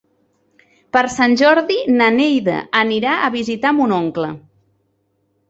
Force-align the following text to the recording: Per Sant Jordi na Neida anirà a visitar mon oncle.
Per 0.95 1.03
Sant 1.15 1.35
Jordi 1.41 1.77
na 1.99 2.07
Neida 2.15 2.57
anirà 2.81 3.19
a 3.29 3.31
visitar 3.37 3.75
mon 3.83 3.95
oncle. 4.01 4.33